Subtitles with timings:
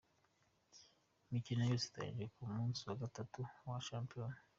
[1.27, 3.33] Imikino yose iteganyijwe ku munsi wa gatanu
[3.69, 4.37] wa Shampiyona:.